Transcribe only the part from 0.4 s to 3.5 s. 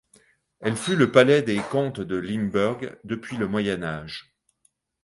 Elle fut le palais des comtes de Limburg depuis le